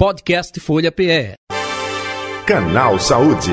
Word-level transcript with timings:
Podcast 0.00 0.58
Folha 0.60 0.90
PE. 0.90 1.34
Canal 2.46 2.98
Saúde. 2.98 3.52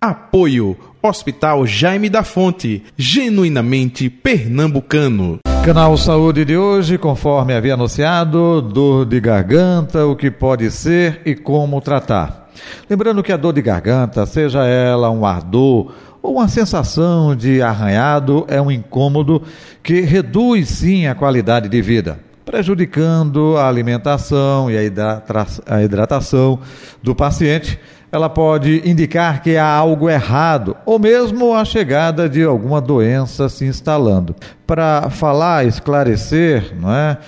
Apoio 0.00 0.76
Hospital 1.02 1.66
Jaime 1.66 2.08
da 2.08 2.22
Fonte, 2.22 2.84
genuinamente 2.96 4.08
pernambucano. 4.08 5.40
Canal 5.64 5.96
Saúde 5.96 6.44
de 6.44 6.56
hoje, 6.56 6.96
conforme 6.96 7.54
havia 7.54 7.74
anunciado, 7.74 8.62
dor 8.62 9.04
de 9.04 9.18
garganta, 9.18 10.06
o 10.06 10.14
que 10.14 10.30
pode 10.30 10.70
ser 10.70 11.20
e 11.26 11.34
como 11.34 11.80
tratar. 11.80 12.52
Lembrando 12.88 13.20
que 13.20 13.32
a 13.32 13.36
dor 13.36 13.52
de 13.52 13.62
garganta, 13.62 14.24
seja 14.26 14.64
ela 14.64 15.10
um 15.10 15.26
ardor 15.26 15.92
ou 16.22 16.36
uma 16.36 16.46
sensação 16.46 17.34
de 17.34 17.60
arranhado, 17.60 18.46
é 18.46 18.62
um 18.62 18.70
incômodo 18.70 19.42
que 19.82 20.02
reduz 20.02 20.68
sim 20.68 21.08
a 21.08 21.16
qualidade 21.16 21.68
de 21.68 21.82
vida, 21.82 22.20
prejudicando 22.44 23.56
a 23.56 23.68
alimentação 23.68 24.70
e 24.70 24.76
a 24.76 25.82
hidratação 25.82 26.58
do 27.02 27.14
paciente. 27.14 27.78
Ela 28.12 28.28
pode 28.28 28.82
indicar 28.88 29.42
que 29.42 29.56
há 29.56 29.66
algo 29.66 30.08
errado 30.08 30.76
ou 30.86 30.98
mesmo 30.98 31.52
a 31.54 31.64
chegada 31.64 32.28
de 32.28 32.44
alguma 32.44 32.80
doença 32.80 33.48
se 33.48 33.64
instalando. 33.64 34.36
Para 34.66 35.10
falar, 35.10 35.66
esclarecer, 35.66 36.72
não 36.80 36.94
é? 36.94 37.18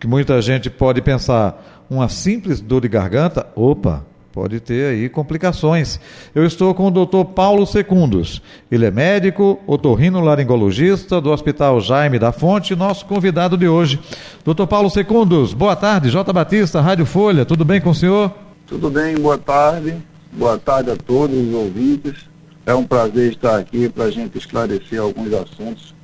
Que 0.00 0.06
muita 0.06 0.42
gente 0.42 0.68
pode 0.68 1.00
pensar, 1.00 1.84
uma 1.88 2.08
simples 2.08 2.60
dor 2.60 2.80
de 2.82 2.88
garganta, 2.88 3.46
opa, 3.54 4.04
pode 4.36 4.60
ter 4.60 4.90
aí 4.90 5.08
complicações. 5.08 5.98
Eu 6.34 6.44
estou 6.44 6.74
com 6.74 6.88
o 6.88 6.90
Dr. 6.90 7.24
Paulo 7.34 7.66
Secundos. 7.66 8.42
Ele 8.70 8.84
é 8.84 8.90
médico, 8.90 9.58
otorrino-laringologista 9.66 11.22
do 11.22 11.30
Hospital 11.30 11.80
Jaime 11.80 12.18
da 12.18 12.32
Fonte, 12.32 12.76
nosso 12.76 13.06
convidado 13.06 13.56
de 13.56 13.66
hoje. 13.66 13.98
Dr. 14.44 14.66
Paulo 14.66 14.90
Secundos, 14.90 15.54
boa 15.54 15.74
tarde. 15.74 16.10
J. 16.10 16.30
Batista, 16.34 16.82
Rádio 16.82 17.06
Folha, 17.06 17.46
tudo 17.46 17.64
bem 17.64 17.80
com 17.80 17.88
o 17.88 17.94
senhor? 17.94 18.30
Tudo 18.66 18.90
bem, 18.90 19.14
boa 19.14 19.38
tarde. 19.38 19.96
Boa 20.32 20.58
tarde 20.58 20.90
a 20.90 20.96
todos 20.96 21.34
os 21.34 21.54
ouvintes. 21.54 22.26
É 22.66 22.74
um 22.74 22.84
prazer 22.84 23.32
estar 23.32 23.56
aqui 23.56 23.88
para 23.88 24.04
a 24.04 24.10
gente 24.10 24.36
esclarecer 24.36 25.00
alguns 25.00 25.32
assuntos 25.32 25.95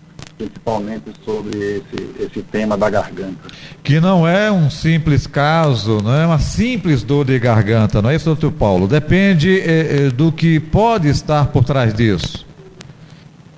principalmente 0.42 1.12
sobre 1.24 1.56
esse, 1.58 2.24
esse 2.24 2.42
tema 2.42 2.76
da 2.76 2.90
garganta. 2.90 3.48
Que 3.82 4.00
não 4.00 4.26
é 4.26 4.50
um 4.50 4.68
simples 4.70 5.26
caso, 5.26 6.00
não 6.02 6.14
é 6.14 6.26
uma 6.26 6.38
simples 6.38 7.02
dor 7.02 7.24
de 7.24 7.38
garganta, 7.38 8.02
não 8.02 8.10
é 8.10 8.16
isso, 8.16 8.26
doutor 8.26 8.52
Paulo? 8.52 8.88
Depende 8.88 9.60
é, 9.60 10.06
é, 10.06 10.10
do 10.10 10.32
que 10.32 10.58
pode 10.58 11.08
estar 11.08 11.46
por 11.48 11.64
trás 11.64 11.94
disso. 11.94 12.46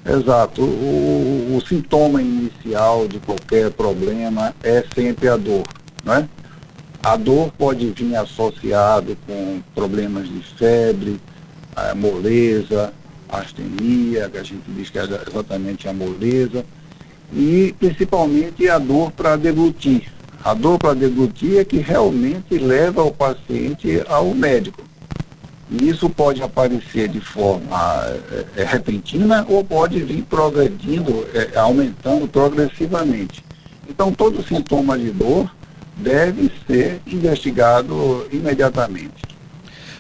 Exato. 0.04 0.62
O, 0.62 1.56
o, 1.56 1.62
sintoma 1.66 2.20
inicial 2.20 3.08
de 3.08 3.19
qualquer 3.20 3.70
problema 3.70 4.54
é 4.62 4.84
sempre 4.94 5.28
a 5.28 5.36
dor, 5.36 5.62
não 6.04 6.14
é? 6.14 6.28
A 7.02 7.16
dor 7.16 7.50
pode 7.56 7.91
vir 7.91 8.14
associado 8.16 9.16
com 9.26 9.60
problemas 9.74 10.28
de 10.28 10.42
febre, 10.56 11.19
moleza, 11.96 12.92
astenia, 13.41 14.28
que 14.28 14.38
a 14.38 14.42
gente 14.42 14.62
diz 14.69 14.91
que 14.91 14.98
é 14.98 15.04
exatamente 15.04 15.88
a 15.88 15.92
moleza, 15.92 16.64
e 17.34 17.74
principalmente 17.78 18.68
a 18.68 18.78
dor 18.78 19.10
para 19.10 19.36
deglutir. 19.36 20.12
A 20.44 20.54
dor 20.54 20.78
para 20.78 20.94
deglutir 20.94 21.58
é 21.58 21.64
que 21.64 21.78
realmente 21.78 22.58
leva 22.58 23.02
o 23.02 23.10
paciente 23.10 24.02
ao 24.06 24.34
médico. 24.34 24.82
E 25.70 25.88
isso 25.88 26.08
pode 26.10 26.42
aparecer 26.42 27.08
de 27.08 27.20
forma 27.20 28.06
é, 28.54 28.62
repentina 28.62 29.44
ou 29.48 29.64
pode 29.64 30.00
vir 30.00 30.22
progredindo, 30.22 31.26
é, 31.34 31.58
aumentando 31.58 32.28
progressivamente. 32.28 33.42
Então, 33.88 34.12
todo 34.12 34.46
sintoma 34.46 34.98
de 34.98 35.10
dor 35.10 35.50
deve 35.96 36.50
ser 36.66 37.00
investigado 37.06 38.26
imediatamente. 38.30 39.33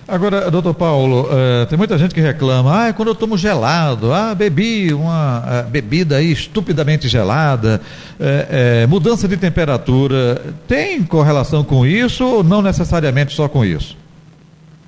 Agora, 0.06 0.50
doutor 0.50 0.74
Paulo, 0.74 1.22
uh, 1.22 1.64
tem 1.66 1.78
muita 1.78 1.96
gente 1.96 2.14
que 2.14 2.20
reclama, 2.20 2.88
ah, 2.88 2.92
quando 2.92 3.08
eu 3.08 3.14
tomo 3.14 3.38
gelado, 3.38 4.12
ah, 4.12 4.34
bebi 4.34 4.92
uma 4.92 5.38
uh, 5.38 5.70
bebida 5.70 6.16
aí 6.16 6.30
estupidamente 6.30 7.08
gelada, 7.08 7.80
uh, 8.20 8.88
mudança 8.88 9.26
de 9.26 9.38
temperatura, 9.38 10.54
tem 10.68 11.02
correlação 11.02 11.64
com 11.64 11.86
isso 11.86 12.22
ou 12.22 12.44
não 12.44 12.60
necessariamente 12.60 13.32
só 13.32 13.48
com 13.48 13.64
isso? 13.64 13.96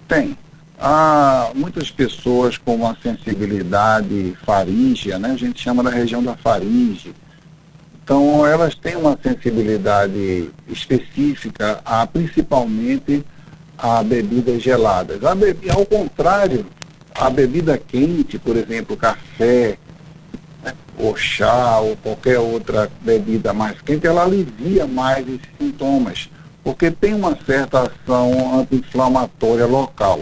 Tem. 0.07 0.37
Há 0.79 1.51
muitas 1.55 1.91
pessoas 1.91 2.59
com 2.59 2.75
uma 2.75 2.95
sensibilidade 3.03 4.37
faríngea, 4.45 5.19
né? 5.19 5.31
A 5.31 5.37
gente 5.37 5.63
chama 5.63 5.83
da 5.83 5.89
região 5.89 6.23
da 6.23 6.37
faringe. 6.37 7.15
Então, 8.05 8.47
elas 8.47 8.75
têm 8.75 8.95
uma 8.95 9.19
sensibilidade 9.21 10.51
específica 10.69 11.81
a 11.83 12.07
principalmente 12.07 13.25
a 13.79 14.03
bebidas 14.03 14.63
geladas. 14.63 15.23
A 15.25 15.35
bebi, 15.35 15.71
ao 15.71 15.85
contrário, 15.85 16.67
a 17.15 17.31
bebida 17.31 17.79
quente, 17.79 18.39
por 18.39 18.57
exemplo, 18.57 18.97
café, 18.97 19.79
né, 20.63 20.75
ou 20.99 21.17
chá, 21.17 21.79
ou 21.81 21.97
qualquer 21.97 22.39
outra 22.39 22.91
bebida 23.01 23.53
mais 23.53 23.81
quente, 23.81 24.07
ela 24.07 24.25
alivia 24.25 24.87
mais 24.87 25.27
esses 25.27 25.49
sintomas, 25.59 26.31
porque 26.63 26.91
tem 26.91 27.15
uma 27.15 27.37
certa 27.45 27.83
ação 27.83 28.61
anti-inflamatória 28.61 29.67
local. 29.67 30.21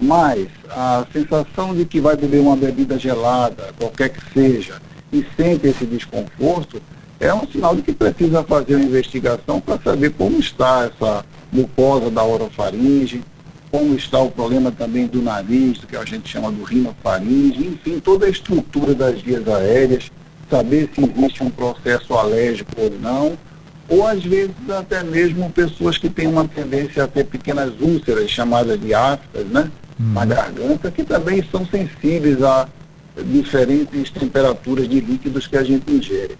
Mas 0.00 0.46
a 0.70 1.04
sensação 1.12 1.74
de 1.74 1.84
que 1.84 2.00
vai 2.00 2.16
beber 2.16 2.40
uma 2.40 2.56
bebida 2.56 2.96
gelada, 2.98 3.74
qualquer 3.78 4.10
que 4.10 4.20
seja, 4.32 4.80
e 5.12 5.26
sente 5.36 5.66
esse 5.66 5.84
desconforto, 5.84 6.80
é 7.18 7.34
um 7.34 7.46
sinal 7.48 7.74
de 7.74 7.82
que 7.82 7.92
precisa 7.92 8.44
fazer 8.44 8.76
uma 8.76 8.84
investigação 8.84 9.60
para 9.60 9.78
saber 9.78 10.10
como 10.10 10.38
está 10.38 10.84
essa 10.84 11.24
mucosa 11.52 12.10
da 12.10 12.24
orofaringe, 12.24 13.22
como 13.70 13.94
está 13.94 14.18
o 14.18 14.30
problema 14.30 14.70
também 14.70 15.06
do 15.06 15.22
nariz, 15.22 15.78
que 15.84 15.96
a 15.96 16.04
gente 16.04 16.28
chama 16.28 16.50
do 16.50 16.62
rinofaringe, 16.62 17.66
enfim, 17.66 18.00
toda 18.00 18.26
a 18.26 18.30
estrutura 18.30 18.94
das 18.94 19.20
vias 19.20 19.46
aéreas, 19.46 20.10
saber 20.50 20.90
se 20.94 21.02
existe 21.04 21.42
um 21.42 21.50
processo 21.50 22.14
alérgico 22.14 22.72
ou 22.78 22.90
não, 22.90 23.38
ou 23.88 24.06
às 24.06 24.22
vezes 24.22 24.54
até 24.68 25.02
mesmo 25.02 25.50
pessoas 25.50 25.98
que 25.98 26.08
têm 26.08 26.26
uma 26.26 26.46
tendência 26.46 27.04
a 27.04 27.08
ter 27.08 27.24
pequenas 27.24 27.72
úlceras, 27.80 28.30
chamadas 28.30 28.80
de 28.80 28.94
aftas, 28.94 29.46
né, 29.46 29.70
uhum. 29.98 30.12
na 30.12 30.24
garganta, 30.24 30.90
que 30.90 31.04
também 31.04 31.44
são 31.50 31.66
sensíveis 31.66 32.42
a 32.42 32.68
diferentes 33.24 34.10
temperaturas 34.10 34.88
de 34.88 35.00
líquidos 35.00 35.46
que 35.46 35.56
a 35.56 35.64
gente 35.64 35.90
ingere. 35.90 36.36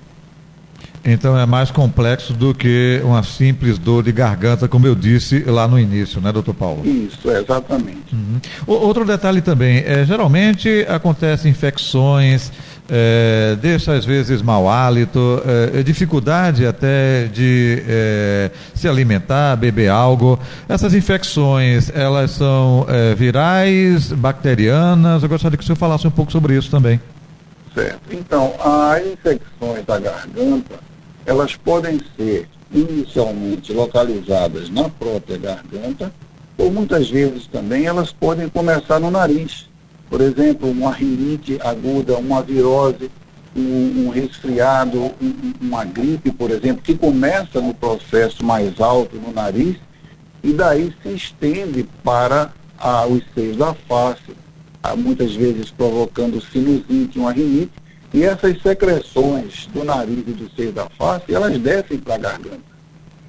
Então 1.10 1.38
é 1.38 1.46
mais 1.46 1.70
complexo 1.70 2.34
do 2.34 2.54
que 2.54 3.00
uma 3.02 3.22
simples 3.22 3.78
dor 3.78 4.02
de 4.02 4.12
garganta, 4.12 4.68
como 4.68 4.86
eu 4.86 4.94
disse 4.94 5.42
lá 5.44 5.66
no 5.66 5.78
início, 5.78 6.20
né, 6.20 6.30
doutor 6.30 6.54
Paulo? 6.54 6.86
Isso, 6.86 7.30
exatamente. 7.30 8.12
Uhum. 8.12 8.40
Outro 8.66 9.04
detalhe 9.06 9.40
também, 9.40 9.78
é, 9.86 10.04
geralmente 10.04 10.84
acontecem 10.86 11.50
infecções, 11.50 12.52
é, 12.90 13.56
deixa 13.60 13.92
às 13.94 14.04
vezes 14.04 14.42
mau 14.42 14.68
hálito, 14.68 15.42
é, 15.74 15.82
dificuldade 15.82 16.66
até 16.66 17.26
de 17.26 17.82
é, 17.86 18.50
se 18.74 18.86
alimentar, 18.86 19.56
beber 19.56 19.88
algo. 19.88 20.38
Essas 20.68 20.94
infecções, 20.94 21.90
elas 21.94 22.32
são 22.32 22.86
é, 22.88 23.14
virais, 23.14 24.12
bacterianas? 24.12 25.22
Eu 25.22 25.28
gostaria 25.28 25.56
que 25.56 25.64
o 25.64 25.66
senhor 25.66 25.76
falasse 25.76 26.06
um 26.06 26.10
pouco 26.10 26.32
sobre 26.32 26.56
isso 26.56 26.70
também. 26.70 27.00
Certo. 27.74 28.00
Então, 28.10 28.54
as 28.58 29.06
infecções 29.06 29.84
da 29.86 30.00
garganta, 30.00 30.87
elas 31.28 31.54
podem 31.54 32.00
ser 32.16 32.48
inicialmente 32.72 33.70
localizadas 33.70 34.70
na 34.70 34.88
própria 34.88 35.36
garganta, 35.36 36.10
ou 36.56 36.72
muitas 36.72 37.10
vezes 37.10 37.46
também 37.46 37.84
elas 37.84 38.10
podem 38.10 38.48
começar 38.48 38.98
no 38.98 39.10
nariz. 39.10 39.68
Por 40.08 40.22
exemplo, 40.22 40.70
uma 40.70 40.90
rinite 40.90 41.58
aguda, 41.62 42.16
uma 42.16 42.40
virose, 42.42 43.10
um, 43.54 44.06
um 44.06 44.08
resfriado, 44.08 44.98
um, 45.20 45.52
uma 45.60 45.84
gripe, 45.84 46.32
por 46.32 46.50
exemplo, 46.50 46.82
que 46.82 46.96
começa 46.96 47.60
no 47.60 47.74
processo 47.74 48.42
mais 48.42 48.80
alto 48.80 49.16
no 49.16 49.30
nariz 49.30 49.76
e 50.42 50.54
daí 50.54 50.94
se 51.02 51.10
estende 51.10 51.86
para 52.02 52.54
ah, 52.78 53.06
os 53.06 53.22
seios 53.34 53.58
da 53.58 53.74
face, 53.74 54.34
ah, 54.82 54.96
muitas 54.96 55.34
vezes 55.34 55.70
provocando 55.70 56.40
sinusite, 56.40 57.18
uma 57.18 57.32
rinite, 57.32 57.72
e 58.12 58.24
essas 58.24 58.60
secreções 58.62 59.66
do 59.72 59.84
nariz 59.84 60.24
e 60.26 60.32
do 60.32 60.50
seio 60.54 60.72
da 60.72 60.88
face, 60.90 61.34
elas 61.34 61.58
descem 61.58 61.98
para 61.98 62.14
a 62.14 62.18
garganta. 62.18 62.68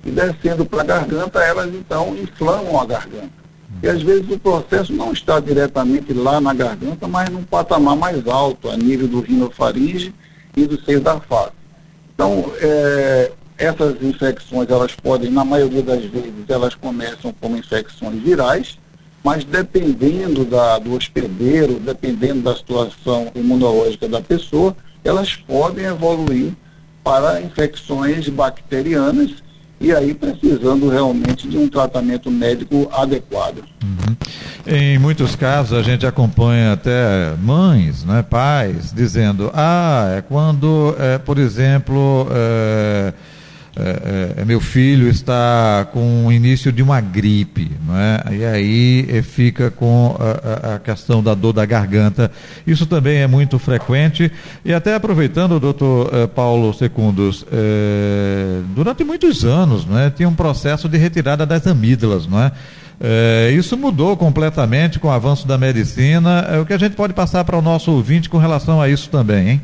E 0.05 0.11
descendo 0.11 0.65
para 0.65 0.81
a 0.81 0.85
garganta, 0.85 1.39
elas 1.39 1.73
então 1.73 2.15
inflamam 2.15 2.79
a 2.79 2.85
garganta. 2.85 3.39
E 3.83 3.87
às 3.87 4.01
vezes 4.01 4.29
o 4.31 4.39
processo 4.39 4.93
não 4.93 5.11
está 5.11 5.39
diretamente 5.39 6.13
lá 6.13 6.41
na 6.41 6.53
garganta, 6.53 7.07
mas 7.07 7.29
num 7.29 7.43
patamar 7.43 7.95
mais 7.95 8.25
alto, 8.27 8.69
a 8.69 8.77
nível 8.77 9.07
do 9.07 9.21
rinofaringe 9.21 10.13
e 10.55 10.65
do 10.65 10.79
seio 10.83 11.01
da 11.01 11.19
face. 11.19 11.53
Então, 12.13 12.51
é, 12.61 13.31
essas 13.57 14.01
infecções, 14.01 14.69
elas 14.69 14.95
podem, 14.95 15.29
na 15.29 15.45
maioria 15.45 15.83
das 15.83 16.03
vezes, 16.05 16.49
elas 16.49 16.75
começam 16.75 17.33
como 17.39 17.57
infecções 17.57 18.21
virais, 18.21 18.79
mas 19.23 19.43
dependendo 19.43 20.45
da, 20.45 20.79
do 20.79 20.93
hospedeiro, 20.93 21.79
dependendo 21.79 22.41
da 22.41 22.55
situação 22.55 23.31
imunológica 23.35 24.07
da 24.07 24.21
pessoa, 24.21 24.75
elas 25.03 25.35
podem 25.35 25.85
evoluir 25.85 26.53
para 27.03 27.41
infecções 27.41 28.29
bacterianas 28.29 29.35
e 29.81 29.93
aí 29.93 30.13
precisando 30.13 30.89
realmente 30.89 31.47
de 31.47 31.57
um 31.57 31.67
tratamento 31.69 32.29
médico 32.29 32.89
adequado. 32.91 33.63
Uhum. 33.81 34.15
Em 34.67 34.97
muitos 34.99 35.35
casos 35.35 35.77
a 35.77 35.81
gente 35.81 36.05
acompanha 36.05 36.73
até 36.73 37.33
mães, 37.41 38.03
né, 38.03 38.21
pais, 38.21 38.93
dizendo, 38.93 39.49
ah, 39.53 40.15
é 40.17 40.21
quando, 40.21 40.95
é, 40.99 41.17
por 41.17 41.37
exemplo, 41.37 42.27
é, 42.31 43.13
é, 43.79 44.41
é, 44.41 44.45
meu 44.45 44.59
filho 44.59 45.07
está 45.07 45.87
com 45.93 46.25
o 46.25 46.31
início 46.31 46.71
de 46.71 46.83
uma 46.83 46.99
gripe, 46.99 47.71
é? 47.95 48.35
e 48.35 48.45
aí 48.45 49.05
é, 49.09 49.21
fica 49.21 49.71
com 49.71 50.17
a, 50.19 50.75
a, 50.75 50.79
questão 50.79 51.23
da 51.23 51.33
dor 51.33 51.53
da 51.53 51.65
garganta. 51.65 52.31
Isso 52.65 52.85
também 52.85 53.19
é 53.19 53.27
muito 53.27 53.57
frequente. 53.57 54.31
E 54.65 54.73
até 54.73 54.95
aproveitando, 54.95 55.59
doutor 55.59 56.09
é, 56.13 56.27
Paulo 56.27 56.73
Secundos, 56.73 57.45
é, 57.51 58.61
durante 58.75 59.03
muitos 59.03 59.45
anos 59.45 59.85
não 59.85 59.97
é? 59.97 60.09
tinha 60.09 60.27
um 60.27 60.35
processo 60.35 60.89
de 60.89 60.97
retirada 60.97 61.45
das 61.45 61.65
amígdalas, 61.65 62.27
não 62.27 62.41
é? 62.41 62.51
É, 63.01 63.51
isso 63.53 63.77
mudou 63.77 64.17
completamente 64.17 64.99
com 64.99 65.07
o 65.07 65.11
avanço 65.11 65.47
da 65.47 65.57
medicina. 65.57 66.45
É, 66.49 66.59
o 66.59 66.65
que 66.65 66.73
a 66.73 66.77
gente 66.77 66.95
pode 66.95 67.13
passar 67.13 67.45
para 67.45 67.57
o 67.57 67.61
nosso 67.61 67.91
ouvinte 67.91 68.29
com 68.29 68.37
relação 68.37 68.81
a 68.81 68.89
isso 68.89 69.09
também, 69.09 69.49
hein? 69.49 69.61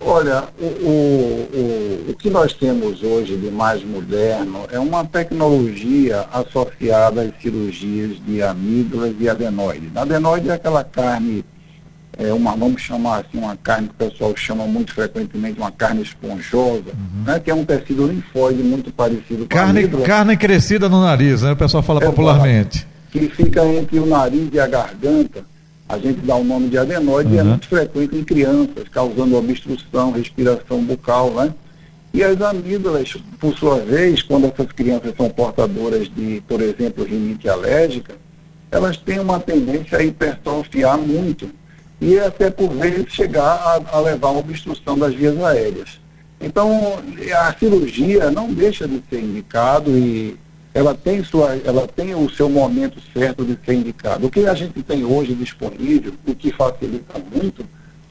Olha, 0.00 0.44
o, 0.60 0.64
o, 0.64 1.48
o, 1.52 2.10
o, 2.10 2.14
que 2.14 2.30
nós 2.30 2.52
temos 2.52 3.02
hoje 3.02 3.36
de 3.36 3.50
mais 3.50 3.82
moderno 3.84 4.60
é 4.70 4.78
uma 4.78 5.04
tecnologia 5.04 6.24
associada 6.32 7.22
às 7.22 7.42
cirurgias 7.42 8.16
de 8.24 8.40
amígdalas 8.40 9.14
e 9.18 9.28
adenoides. 9.28 9.96
Adenoide 9.96 10.50
é 10.50 10.52
aquela 10.52 10.84
carne, 10.84 11.44
é 12.16 12.32
uma, 12.32 12.54
vamos 12.54 12.80
chamar 12.80 13.20
assim, 13.20 13.38
uma 13.38 13.56
carne 13.56 13.88
que 13.88 14.04
o 14.04 14.08
pessoal 14.08 14.36
chama 14.36 14.66
muito 14.66 14.94
frequentemente 14.94 15.58
uma 15.58 15.72
carne 15.72 16.02
esponjosa, 16.02 16.90
uhum. 16.90 17.24
né, 17.26 17.40
que 17.40 17.50
é 17.50 17.54
um 17.54 17.64
tecido 17.64 18.06
linfóide 18.06 18.62
muito 18.62 18.92
parecido 18.92 19.42
com 19.42 19.48
carne, 19.48 19.80
a 19.80 19.82
amígdala. 19.82 20.06
Carne 20.06 20.36
crescida 20.36 20.88
no 20.88 21.00
nariz, 21.00 21.42
né, 21.42 21.52
o 21.52 21.56
pessoal 21.56 21.82
fala 21.82 21.98
Exato, 21.98 22.12
popularmente. 22.14 22.86
Que 23.10 23.28
fica 23.28 23.66
entre 23.66 23.98
o 23.98 24.06
nariz 24.06 24.48
e 24.52 24.60
a 24.60 24.66
garganta 24.68 25.44
a 25.88 25.98
gente 25.98 26.20
dá 26.20 26.36
o 26.36 26.44
nome 26.44 26.68
de 26.68 26.76
adenoide 26.76 27.30
uhum. 27.30 27.34
e 27.34 27.38
é 27.38 27.42
muito 27.42 27.66
frequente 27.66 28.16
em 28.16 28.24
crianças, 28.24 28.88
causando 28.90 29.36
obstrução, 29.36 30.12
respiração 30.12 30.84
bucal, 30.84 31.30
né? 31.30 31.54
E 32.12 32.22
as 32.22 32.40
amígdalas, 32.40 33.16
por 33.38 33.56
sua 33.56 33.80
vez, 33.80 34.22
quando 34.22 34.46
essas 34.46 34.72
crianças 34.72 35.14
são 35.16 35.28
portadoras 35.30 36.08
de, 36.14 36.42
por 36.48 36.60
exemplo, 36.60 37.04
rinite 37.04 37.48
alérgica, 37.48 38.14
elas 38.70 38.96
têm 38.96 39.18
uma 39.18 39.40
tendência 39.40 39.98
a 39.98 40.02
hipertrofiar 40.02 40.98
muito 40.98 41.48
e 42.00 42.18
até 42.18 42.50
por 42.50 42.70
vezes 42.70 43.12
chegar 43.12 43.42
a, 43.42 43.96
a 43.96 44.00
levar 44.00 44.28
a 44.28 44.38
obstrução 44.38 44.98
das 44.98 45.14
vias 45.14 45.42
aéreas. 45.42 46.00
Então, 46.40 46.98
a 47.34 47.54
cirurgia 47.58 48.30
não 48.30 48.52
deixa 48.52 48.86
de 48.86 49.02
ser 49.10 49.20
indicado 49.20 49.90
e 49.96 50.36
ela 50.78 50.94
tem, 50.94 51.24
sua, 51.24 51.56
ela 51.64 51.88
tem 51.88 52.14
o 52.14 52.30
seu 52.30 52.48
momento 52.48 53.00
certo 53.12 53.44
de 53.44 53.58
ser 53.64 53.74
indicado. 53.74 54.24
O 54.24 54.30
que 54.30 54.46
a 54.46 54.54
gente 54.54 54.80
tem 54.80 55.04
hoje 55.04 55.34
disponível, 55.34 56.14
o 56.24 56.32
que 56.36 56.52
facilita 56.52 57.20
muito, 57.34 57.66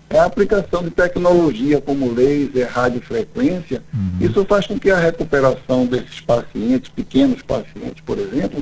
é 0.09 0.19
a 0.19 0.25
aplicação 0.25 0.83
de 0.83 0.89
tecnologia 0.89 1.79
como 1.79 2.11
laser, 2.11 2.69
radiofrequência. 2.69 3.81
Uhum. 3.93 4.27
Isso 4.27 4.43
faz 4.43 4.67
com 4.67 4.77
que 4.77 4.91
a 4.91 4.99
recuperação 4.99 5.85
desses 5.85 6.19
pacientes, 6.19 6.91
pequenos 6.93 7.41
pacientes, 7.41 8.03
por 8.05 8.17
exemplo, 8.17 8.61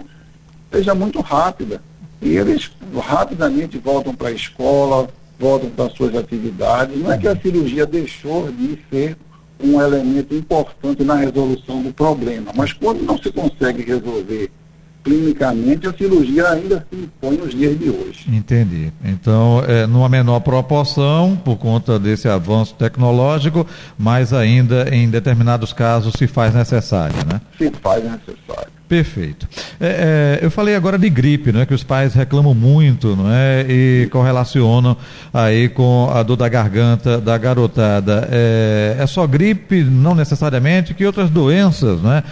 seja 0.71 0.93
muito 0.93 1.19
rápida. 1.21 1.81
E 2.21 2.37
eles 2.37 2.71
rapidamente 2.95 3.79
voltam 3.79 4.13
para 4.13 4.27
a 4.27 4.33
escola, 4.33 5.09
voltam 5.39 5.71
para 5.71 5.89
suas 5.89 6.15
atividades. 6.15 6.95
Não 6.95 7.11
é 7.11 7.17
que 7.17 7.27
a 7.27 7.35
cirurgia 7.35 7.87
deixou 7.87 8.51
de 8.51 8.79
ser 8.91 9.17
um 9.63 9.81
elemento 9.81 10.33
importante 10.33 11.03
na 11.03 11.15
resolução 11.15 11.81
do 11.81 11.93
problema. 11.93 12.51
Mas 12.55 12.73
quando 12.73 13.01
não 13.01 13.17
se 13.17 13.31
consegue 13.31 13.83
resolver 13.83 14.51
clinicamente, 15.05 15.87
a 15.87 15.93
cirurgia 15.93 16.49
ainda 16.49 16.85
se 16.89 16.99
impõe 16.99 17.37
nos 17.37 17.53
dias 17.53 17.77
de 17.77 17.91
hoje. 17.91 18.25
Entendi. 18.27 18.91
Então, 19.03 19.63
é, 19.67 19.85
numa 19.85 20.09
menor 20.09 20.39
proporção, 20.39 21.39
por 21.45 21.57
conta 21.57 21.99
desse 21.99 22.27
avanço 22.27 22.73
tecnológico, 22.73 23.67
mas 23.97 24.33
ainda 24.33 24.89
em 24.93 25.07
determinados 25.07 25.71
casos 25.71 26.15
se 26.17 26.25
faz 26.25 26.55
necessário, 26.55 27.17
né? 27.31 27.39
Se 27.55 27.71
faz 27.81 28.03
necessário. 28.03 28.75
Perfeito. 28.87 29.47
É, 29.79 30.39
é, 30.41 30.45
eu 30.45 30.51
falei 30.51 30.75
agora 30.75 30.97
de 30.97 31.09
gripe, 31.09 31.51
né, 31.51 31.65
que 31.65 31.73
os 31.73 31.83
pais 31.83 32.13
reclamam 32.13 32.53
muito, 32.53 33.15
não 33.15 33.31
é, 33.31 33.65
e 33.67 34.07
correlacionam 34.11 34.95
aí 35.33 35.69
com 35.69 36.09
a 36.13 36.21
dor 36.21 36.37
da 36.37 36.47
garganta 36.47 37.19
da 37.19 37.35
garotada. 37.35 38.27
É, 38.31 38.97
é 38.99 39.07
só 39.07 39.25
gripe, 39.25 39.83
não 39.83 40.13
necessariamente, 40.13 40.93
que 40.93 41.03
outras 41.03 41.31
doenças, 41.31 41.99
não 41.99 42.13
é, 42.13 42.23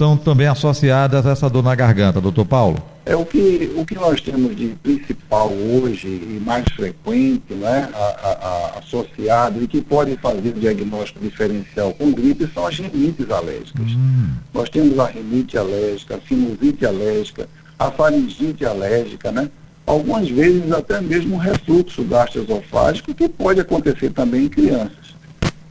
estão 0.00 0.16
também 0.16 0.46
associadas 0.46 1.26
a 1.26 1.32
essa 1.32 1.50
dor 1.50 1.62
na 1.62 1.74
garganta, 1.74 2.22
doutor 2.22 2.46
Paulo? 2.46 2.82
É 3.04 3.14
o 3.14 3.26
que, 3.26 3.70
o 3.76 3.84
que 3.84 3.94
nós 3.94 4.20
temos 4.20 4.56
de 4.56 4.68
principal 4.82 5.50
hoje 5.50 6.06
e 6.06 6.40
mais 6.44 6.64
frequente, 6.74 7.52
né, 7.52 7.88
a, 7.92 7.98
a, 7.98 8.32
a, 8.32 8.78
associado 8.78 9.62
e 9.62 9.66
que 9.66 9.82
pode 9.82 10.16
fazer 10.16 10.50
o 10.50 10.60
diagnóstico 10.60 11.20
diferencial 11.20 11.92
com 11.92 12.12
gripe 12.12 12.48
são 12.54 12.66
as 12.66 12.78
rinites 12.78 13.30
alérgicas. 13.30 13.90
Hum. 13.90 14.28
Nós 14.54 14.70
temos 14.70 14.98
a 14.98 15.06
rinite 15.06 15.58
alérgica, 15.58 16.16
a 16.16 16.20
sinusite 16.26 16.86
alérgica, 16.86 17.48
a 17.78 17.90
faringite 17.90 18.64
alérgica, 18.64 19.30
né? 19.30 19.50
Algumas 19.86 20.28
vezes 20.28 20.70
até 20.72 21.00
mesmo 21.00 21.36
refluxo 21.36 22.04
gastroesofágico 22.04 23.12
que 23.12 23.28
pode 23.28 23.60
acontecer 23.60 24.10
também 24.12 24.44
em 24.44 24.48
crianças. 24.48 24.99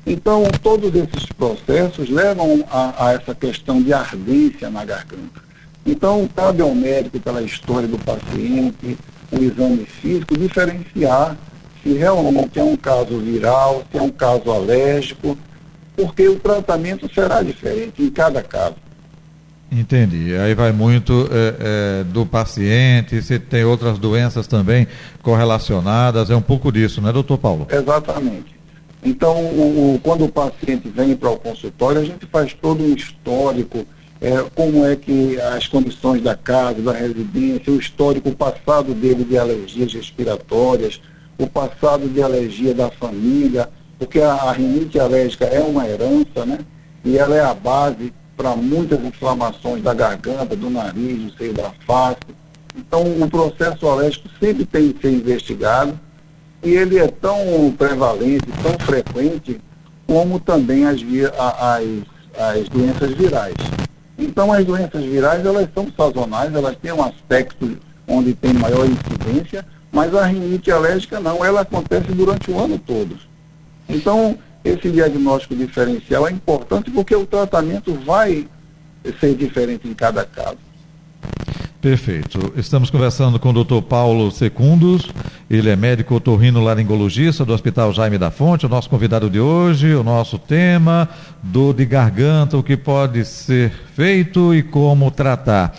Então, 0.09 0.44
todos 0.63 0.91
esses 0.95 1.27
processos 1.38 2.09
levam 2.09 2.65
a, 2.71 3.06
a 3.06 3.13
essa 3.13 3.35
questão 3.35 3.79
de 3.79 3.94
ardência 3.94 4.67
na 4.67 4.83
garganta. 4.83 5.39
Então, 5.85 6.27
cabe 6.35 6.63
ao 6.63 6.73
médico, 6.73 7.19
pela 7.19 7.44
história 7.44 7.88
do 7.88 8.00
paciente, 8.00 8.97
o 9.31 9.38
exame 9.38 9.85
físico, 9.85 10.35
diferenciar 10.35 11.38
se 11.83 11.94
realmente 11.94 12.59
é 12.59 12.63
um 12.63 12.75
caso 12.75 13.19
viral, 13.19 13.83
se 13.91 14.00
é 14.00 14.01
um 14.01 14.09
caso 14.09 14.50
alérgico, 14.51 15.38
porque 15.95 16.27
o 16.27 16.39
tratamento 16.39 17.07
será 17.13 17.44
diferente 17.44 18.01
em 18.01 18.09
cada 18.09 18.41
caso. 18.41 18.77
Entendi. 19.71 20.35
Aí 20.35 20.56
vai 20.56 20.71
muito 20.71 21.29
é, 21.31 22.00
é, 22.00 22.03
do 22.06 22.25
paciente, 22.25 23.21
se 23.21 23.38
tem 23.38 23.63
outras 23.63 24.00
doenças 24.00 24.47
também 24.47 24.88
correlacionadas, 25.21 26.31
é 26.31 26.35
um 26.35 26.41
pouco 26.41 26.71
disso, 26.71 27.00
não 27.00 27.09
é, 27.09 27.13
doutor 27.13 27.38
Paulo? 27.38 27.67
Exatamente. 27.69 28.58
Então, 29.03 29.35
o, 29.35 29.95
o, 29.95 29.99
quando 29.99 30.25
o 30.25 30.29
paciente 30.29 30.89
vem 30.89 31.15
para 31.15 31.29
o 31.29 31.37
consultório, 31.37 32.01
a 32.01 32.05
gente 32.05 32.25
faz 32.25 32.53
todo 32.53 32.83
um 32.83 32.93
histórico 32.93 33.85
é, 34.21 34.43
como 34.53 34.85
é 34.85 34.95
que 34.95 35.39
as 35.39 35.67
condições 35.67 36.21
da 36.21 36.35
casa, 36.35 36.81
da 36.81 36.91
residência, 36.91 37.71
o 37.71 37.79
histórico 37.79 38.31
passado 38.35 38.94
dele 38.94 39.23
de 39.23 39.37
alergias 39.37 39.94
respiratórias, 39.94 40.99
o 41.37 41.47
passado 41.47 42.09
de 42.09 42.21
alergia 42.21 42.73
da 42.73 42.91
família, 42.91 43.69
porque 43.97 44.19
a, 44.19 44.33
a 44.33 44.51
rinite 44.51 44.99
alérgica 44.99 45.45
é 45.45 45.61
uma 45.61 45.87
herança, 45.87 46.45
né? 46.45 46.59
E 47.06 47.18
ela 47.18 47.35
é 47.35 47.41
a 47.41 47.53
base 47.53 48.13
para 48.35 48.56
muitas 48.57 49.01
inflamações 49.03 49.81
da 49.81 49.94
garganta, 49.94 50.56
do 50.56 50.69
nariz, 50.69 51.18
do 51.23 51.37
seio 51.37 51.53
da 51.53 51.71
face. 51.87 52.19
Então, 52.75 53.01
o 53.21 53.29
processo 53.29 53.87
alérgico 53.87 54.29
sempre 54.37 54.65
tem 54.65 54.91
que 54.91 55.01
ser 55.01 55.13
investigado 55.13 55.97
e 56.61 56.71
ele 56.71 56.97
é 56.97 57.07
tão 57.07 57.73
prevalente, 57.78 58.45
tão 58.61 58.78
frequente, 58.85 59.59
como 60.06 60.39
também 60.39 60.85
as, 60.85 60.99
as, 61.37 61.85
as 62.37 62.69
doenças 62.69 63.11
virais. 63.11 63.56
Então, 64.18 64.51
as 64.51 64.66
doenças 64.66 65.04
virais, 65.04 65.45
elas 65.45 65.69
são 65.73 65.87
sazonais, 65.95 66.54
elas 66.54 66.75
têm 66.78 66.92
um 66.92 67.04
aspecto 67.04 67.78
onde 68.07 68.33
tem 68.33 68.54
maior 68.54 68.85
incidência, 68.85 69.66
mas 69.92 70.13
a 70.13 70.25
rinite 70.25 70.71
alérgica 70.71 71.19
não, 71.19 71.44
ela 71.44 71.61
acontece 71.61 72.11
durante 72.11 72.51
o 72.51 72.59
ano 72.59 72.78
todo. 72.78 73.18
Então, 73.87 74.37
esse 74.63 74.89
diagnóstico 74.89 75.56
diferencial 75.56 76.28
é 76.28 76.31
importante 76.31 76.92
porque 76.92 77.16
o 77.16 77.25
tratamento 77.25 77.94
vai 78.06 78.47
ser 79.19 79.35
diferente 79.35 79.87
em 79.87 79.94
cada 79.94 80.25
caso. 80.25 80.57
Perfeito. 81.81 82.52
Estamos 82.57 82.90
conversando 82.90 83.40
com 83.40 83.52
o 83.52 83.64
Dr. 83.64 83.81
Paulo 83.81 84.30
Secundos, 84.31 85.09
ele 85.50 85.69
é 85.69 85.78
médico 85.78 86.16
otorrino-laringologista 86.16 87.45
do 87.45 87.54
Hospital 87.54 87.94
Jaime 87.94 88.18
da 88.18 88.30
Fonte, 88.30 88.66
o 88.66 88.69
nosso 88.69 88.90
convidado 88.90 89.30
de 89.30 89.40
hoje, 89.40 89.95
o 89.95 90.04
nosso 90.04 90.38
tema, 90.38 91.07
dor 91.42 91.74
de 91.74 91.86
garganta, 91.86 92.57
o 92.57 92.64
que 92.64 92.76
pode 92.76 93.24
ser 93.24 93.71
feito 93.95 94.54
e 94.54 94.62
como 94.62 95.09
tratar. 95.09 95.74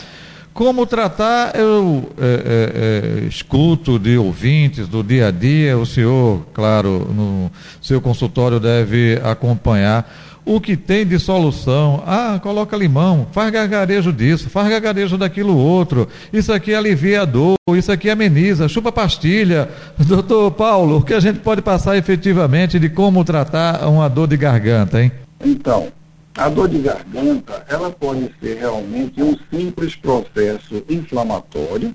Como 0.54 0.87
tratar, 0.87 1.54
eu 1.54 2.11
é, 2.19 2.25
é, 2.25 3.23
é, 3.23 3.26
escuto 3.26 3.99
de 3.99 4.16
ouvintes 4.16 4.88
do 4.88 5.02
dia 5.02 5.28
a 5.28 5.30
dia, 5.30 5.76
o 5.76 5.85
senhor, 5.85 6.47
claro, 6.54 7.11
no 7.14 7.50
seu 7.80 8.00
consultório 8.00 8.59
deve 8.59 9.21
acompanhar 9.23 10.11
o 10.44 10.61
que 10.61 10.76
tem 10.76 11.06
de 11.06 11.18
solução. 11.18 12.02
Ah, 12.06 12.38
coloca 12.42 12.76
limão, 12.76 13.26
faz 13.32 13.50
gargarejo 13.50 14.12
disso, 14.12 14.49
faz 14.50 14.68
gargarejo 14.68 15.16
daquilo 15.18 15.56
outro. 15.56 16.09
Isso 16.32 16.52
aqui 16.52 16.75
alivia 16.75 17.23
a 17.23 17.25
dor, 17.25 17.56
isso 17.70 17.92
aqui 17.92 18.11
ameniza, 18.11 18.68
chupa 18.68 18.90
pastilha. 18.90 19.68
Doutor 19.99 20.50
Paulo, 20.52 20.99
o 20.99 21.02
que 21.02 21.14
a 21.14 21.20
gente 21.20 21.40
pode 21.40 21.62
passar 21.62 21.97
efetivamente 21.97 22.78
de 22.78 22.88
como 22.88 23.25
tratar 23.25 23.87
uma 23.88 24.09
dor 24.09 24.26
de 24.26 24.37
garganta, 24.37 25.02
hein? 25.02 25.12
Então, 25.44 25.88
A 26.37 26.49
dor 26.49 26.68
de 26.68 26.78
garganta, 26.78 27.64
ela 27.68 27.90
pode 27.90 28.30
ser 28.40 28.59
realmente 28.61 29.20
um 29.23 29.37
simples 29.52 29.97
processo 29.97 30.82
inflamatório, 30.88 31.94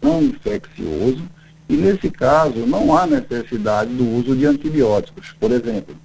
não 0.00 0.22
infeccioso, 0.22 1.22
e 1.68 1.76
nesse 1.76 2.08
caso 2.10 2.64
não 2.66 2.96
há 2.96 3.06
necessidade 3.06 3.92
do 3.92 4.08
uso 4.16 4.36
de 4.36 4.46
antibióticos, 4.46 5.34
por 5.38 5.50
exemplo. 5.50 5.96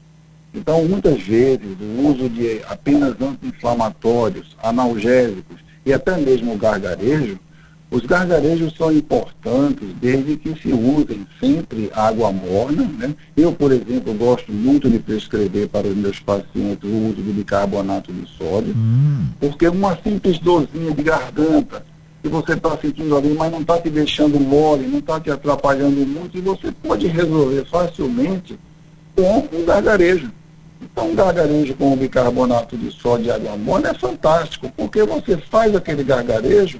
Então, 0.57 0.83
muitas 0.85 1.21
vezes, 1.21 1.77
o 1.79 2.07
uso 2.07 2.27
de 2.29 2.61
apenas 2.67 3.15
anti-inflamatórios, 3.21 4.57
analgésicos 4.61 5.57
e 5.85 5.93
até 5.93 6.17
mesmo 6.17 6.57
gargarejo, 6.57 7.39
os 7.89 8.01
gargarejos 8.01 8.75
são 8.75 8.91
importantes 8.91 9.87
desde 10.01 10.35
que 10.35 10.59
se 10.59 10.73
usem 10.73 11.25
sempre 11.39 11.89
água 11.93 12.31
morna. 12.31 12.83
Né? 12.97 13.15
Eu, 13.35 13.53
por 13.53 13.71
exemplo, 13.71 14.13
gosto 14.15 14.51
muito 14.51 14.89
de 14.89 14.99
prescrever 14.99 15.69
para 15.69 15.87
os 15.87 15.95
meus 15.95 16.19
pacientes 16.19 16.83
o 16.83 17.09
uso 17.09 17.21
de 17.21 17.31
bicarbonato 17.31 18.11
de 18.11 18.27
sódio, 18.27 18.73
hum. 18.75 19.27
porque 19.39 19.69
uma 19.69 19.95
simples 20.03 20.39
dorzinha 20.39 20.91
de 20.91 21.03
garganta 21.03 21.85
que 22.21 22.27
você 22.27 22.53
está 22.53 22.75
sentindo 22.77 23.15
ali, 23.15 23.33
mas 23.33 23.51
não 23.51 23.61
está 23.61 23.79
te 23.79 23.89
deixando 23.89 24.39
mole, 24.39 24.87
não 24.87 24.99
está 24.99 25.19
te 25.19 25.29
atrapalhando 25.29 26.05
muito, 26.05 26.37
e 26.37 26.41
você 26.41 26.71
pode 26.83 27.07
resolver 27.07 27.63
facilmente 27.65 28.59
com 29.15 29.47
um 29.55 29.65
gargarejo. 29.65 30.29
Então, 30.81 31.09
um 31.09 31.15
gargarejo 31.15 31.73
com 31.75 31.95
bicarbonato 31.95 32.77
de 32.77 32.91
sódio 32.91 33.27
e 33.27 33.31
água 33.31 33.57
morna 33.57 33.89
é 33.89 33.93
fantástico, 33.93 34.71
porque 34.75 35.03
você 35.03 35.37
faz 35.37 35.75
aquele 35.75 36.03
gargarejo 36.03 36.79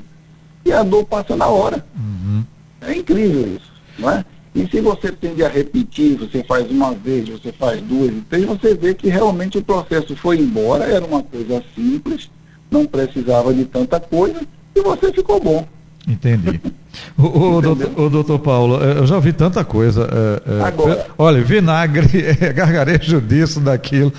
e 0.64 0.72
a 0.72 0.84
dor 0.84 1.06
passa 1.06 1.36
na 1.36 1.48
hora. 1.48 1.84
Uhum. 1.96 2.44
É 2.82 2.94
incrível 2.94 3.56
isso, 3.56 3.72
não 3.98 4.10
é? 4.12 4.24
E 4.54 4.68
se 4.70 4.82
você 4.82 5.12
tende 5.12 5.44
a 5.44 5.48
repetir, 5.48 6.16
você 6.18 6.44
faz 6.44 6.70
uma 6.72 6.92
vez, 6.94 7.30
você 7.30 7.52
faz 7.52 7.80
duas 7.82 8.12
e 8.12 8.22
três, 8.22 8.46
você 8.46 8.74
vê 8.74 8.94
que 8.94 9.08
realmente 9.08 9.58
o 9.58 9.64
processo 9.64 10.16
foi 10.16 10.40
embora, 10.40 10.86
era 10.86 11.06
uma 11.06 11.22
coisa 11.22 11.64
simples, 11.76 12.30
não 12.72 12.86
precisava 12.86 13.54
de 13.54 13.66
tanta 13.66 14.00
coisa 14.00 14.42
e 14.76 14.82
você 14.82 15.14
ficou 15.14 15.40
bom. 15.40 15.68
Entendi. 16.08 16.60
O, 17.18 17.58
o, 17.58 17.62
doutor, 17.62 18.00
o, 18.00 18.10
doutor, 18.10 18.40
Paulo, 18.40 18.84
é, 18.84 19.00
eu 19.00 19.08
já 19.08 19.16
ouvi 19.16 19.34
tanta 19.34 19.64
coisa. 19.64 20.08
É, 20.12 20.60
é, 20.60 20.64
Agora, 20.64 21.08
olha, 21.18 21.44
vinagre, 21.44 22.26
é, 22.40 22.54
gargarejo 22.54 23.20
disso, 23.20 23.60
daquilo. 23.60 24.14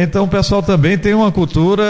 Então 0.00 0.24
o 0.24 0.28
pessoal 0.28 0.62
também 0.62 0.98
tem 0.98 1.14
uma 1.14 1.30
cultura 1.30 1.84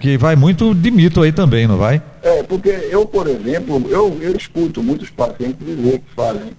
que 0.00 0.16
vai 0.18 0.36
muito 0.36 0.74
de 0.74 0.90
mito 0.90 1.22
aí 1.22 1.32
também, 1.32 1.66
não 1.66 1.76
vai? 1.76 2.02
É, 2.22 2.42
porque 2.42 2.68
eu, 2.90 3.06
por 3.06 3.28
exemplo, 3.28 3.84
eu, 3.88 4.18
eu 4.20 4.34
escuto 4.36 4.82
muitos 4.82 5.10
pacientes 5.10 5.64
dizer 5.64 6.00
que 6.00 6.14
fazem, 6.14 6.50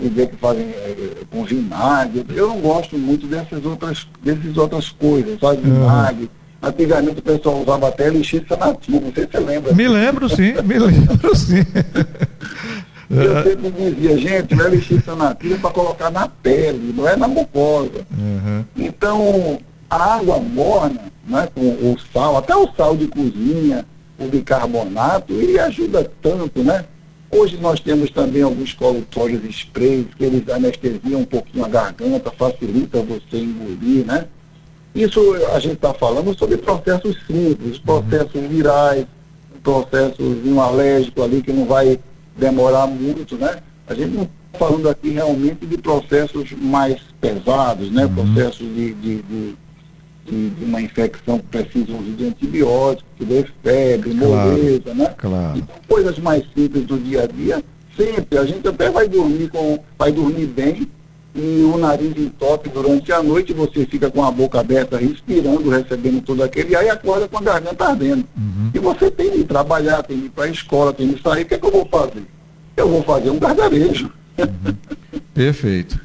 dizer 0.00 0.28
que 0.28 0.36
fazem 0.36 0.66
com 1.30 1.44
vinagre. 1.44 2.24
Eu 2.34 2.48
não 2.48 2.60
gosto 2.60 2.96
muito 2.96 3.26
dessas 3.26 3.64
outras, 3.64 4.06
dessas 4.22 4.56
outras 4.56 4.90
coisas, 4.90 5.38
sabe? 5.40 5.62
Vinagre. 5.62 6.30
Antigamente 6.60 7.20
o 7.20 7.22
pessoal 7.22 7.62
usava 7.62 7.88
até 7.88 8.10
lixiça 8.10 8.56
nativa, 8.56 9.00
não 9.00 9.12
sei 9.12 9.24
se 9.24 9.30
você 9.30 9.38
lembra. 9.38 9.72
Me 9.72 9.88
lembro 9.88 10.28
sim, 10.28 10.54
me 10.64 10.78
lembro 10.78 11.36
sim. 11.36 11.64
Eu 13.10 13.42
sempre 13.42 13.70
dizia, 13.70 14.18
gente, 14.18 14.54
não 14.54 14.66
é 14.66 14.70
lixiça 14.70 15.14
nativa 15.14 15.58
para 15.58 15.70
colocar 15.70 16.10
na 16.10 16.28
pele, 16.28 16.92
não 16.94 17.08
é 17.08 17.16
na 17.16 17.28
mucosa. 17.28 18.06
Uhum. 18.10 18.64
Então, 18.76 19.58
a 19.88 20.16
água 20.16 20.38
morna, 20.40 21.00
né, 21.26 21.48
com 21.54 21.60
o 21.60 21.96
sal, 22.12 22.36
até 22.36 22.54
o 22.54 22.68
sal 22.76 22.96
de 22.96 23.06
cozinha, 23.06 23.86
o 24.18 24.26
bicarbonato, 24.26 25.32
ele 25.32 25.58
ajuda 25.58 26.10
tanto, 26.20 26.62
né? 26.62 26.84
Hoje 27.30 27.58
nós 27.58 27.78
temos 27.78 28.10
também 28.10 28.42
alguns 28.42 28.72
colutórios 28.72 29.42
sprays 29.44 30.06
que 30.16 30.24
eles 30.24 30.48
anestesiam 30.48 31.20
um 31.20 31.24
pouquinho 31.24 31.64
a 31.64 31.68
garganta, 31.68 32.32
facilita 32.36 33.02
você 33.02 33.38
engolir, 33.38 34.04
né? 34.04 34.26
Isso 34.98 35.20
a 35.54 35.60
gente 35.60 35.74
está 35.74 35.94
falando 35.94 36.36
sobre 36.36 36.56
processos 36.56 37.16
simples, 37.24 37.78
processos 37.78 38.34
uhum. 38.34 38.48
virais, 38.48 39.06
processos 39.62 40.42
de 40.42 40.48
um 40.48 40.60
alérgico 40.60 41.22
ali 41.22 41.40
que 41.40 41.52
não 41.52 41.66
vai 41.66 42.00
demorar 42.36 42.88
muito, 42.88 43.36
né? 43.36 43.58
A 43.86 43.94
gente 43.94 44.16
não 44.16 44.22
está 44.24 44.58
falando 44.58 44.88
aqui 44.88 45.10
realmente 45.10 45.64
de 45.66 45.78
processos 45.78 46.50
mais 46.52 47.00
pesados, 47.20 47.92
né? 47.92 48.06
Uhum. 48.06 48.14
Processos 48.14 48.66
de, 48.74 48.94
de, 48.94 49.22
de, 49.22 49.56
de, 50.26 50.64
uma 50.64 50.82
infecção 50.82 51.38
que 51.38 51.46
precisa 51.46 51.92
de 52.16 52.26
antibióticos, 52.26 53.08
que 53.16 53.24
dê 53.24 53.46
febre, 53.62 54.14
claro. 54.16 54.50
moleza, 54.50 54.94
né? 54.94 55.14
Claro. 55.16 55.58
Então, 55.58 55.76
coisas 55.86 56.18
mais 56.18 56.42
simples 56.56 56.84
do 56.86 56.98
dia 56.98 57.22
a 57.22 57.26
dia, 57.28 57.62
sempre. 57.96 58.36
A 58.36 58.44
gente 58.44 58.66
até 58.66 58.90
vai 58.90 59.08
dormir 59.08 59.48
com, 59.48 59.78
vai 59.96 60.10
dormir 60.10 60.46
bem 60.46 60.88
e 61.38 61.62
o 61.62 61.78
nariz 61.78 62.16
entope 62.16 62.68
durante 62.68 63.12
a 63.12 63.22
noite, 63.22 63.52
você 63.52 63.86
fica 63.86 64.10
com 64.10 64.24
a 64.24 64.30
boca 64.30 64.58
aberta, 64.58 64.98
respirando, 64.98 65.70
recebendo 65.70 66.20
tudo 66.20 66.42
aquele, 66.42 66.72
e 66.72 66.76
aí 66.76 66.90
acorda 66.90 67.28
com 67.28 67.38
a 67.38 67.42
garganta 67.42 67.84
ardendo. 67.84 68.24
Uhum. 68.36 68.70
E 68.74 68.78
você 68.78 69.10
tem 69.10 69.30
de 69.30 69.44
trabalhar, 69.44 70.02
tem 70.02 70.18
de 70.18 70.26
ir 70.26 70.30
para 70.30 70.44
a 70.44 70.48
escola, 70.48 70.92
tem 70.92 71.08
de 71.08 71.22
sair, 71.22 71.42
o 71.42 71.46
que, 71.46 71.54
é 71.54 71.58
que 71.58 71.66
eu 71.66 71.70
vou 71.70 71.86
fazer? 71.86 72.24
Eu 72.76 72.88
vou 72.88 73.02
fazer 73.02 73.30
um 73.30 73.38
gargarejo. 73.38 74.10
Uhum. 74.38 74.74
Perfeito. 75.32 75.98